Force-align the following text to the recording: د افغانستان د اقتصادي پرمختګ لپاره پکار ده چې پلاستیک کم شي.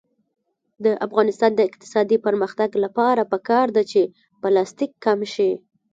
د 0.83 0.85
افغانستان 1.05 1.51
د 1.55 1.59
اقتصادي 1.69 2.17
پرمختګ 2.25 2.69
لپاره 2.83 3.21
پکار 3.33 3.67
ده 3.75 3.83
چې 3.91 4.01
پلاستیک 4.41 4.91
کم 5.05 5.19
شي. 5.33 5.51